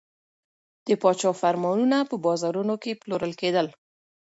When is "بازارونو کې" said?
2.25-2.99